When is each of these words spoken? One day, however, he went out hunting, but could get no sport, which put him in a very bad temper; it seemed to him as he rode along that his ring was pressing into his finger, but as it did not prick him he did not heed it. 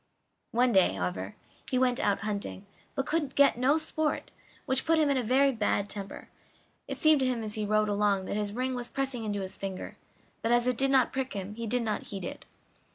One 0.49 0.71
day, 0.71 0.93
however, 0.93 1.35
he 1.69 1.77
went 1.77 1.99
out 1.99 2.21
hunting, 2.21 2.65
but 2.95 3.05
could 3.05 3.35
get 3.35 3.55
no 3.55 3.77
sport, 3.77 4.31
which 4.65 4.83
put 4.83 4.97
him 4.97 5.11
in 5.11 5.17
a 5.17 5.21
very 5.21 5.51
bad 5.51 5.89
temper; 5.89 6.27
it 6.87 6.97
seemed 6.97 7.19
to 7.19 7.27
him 7.27 7.43
as 7.43 7.53
he 7.53 7.67
rode 7.67 7.87
along 7.87 8.25
that 8.25 8.35
his 8.35 8.51
ring 8.51 8.73
was 8.73 8.89
pressing 8.89 9.23
into 9.25 9.41
his 9.41 9.57
finger, 9.57 9.97
but 10.41 10.51
as 10.51 10.65
it 10.65 10.75
did 10.79 10.89
not 10.89 11.13
prick 11.13 11.33
him 11.33 11.53
he 11.53 11.67
did 11.67 11.83
not 11.83 12.07
heed 12.07 12.25
it. 12.25 12.47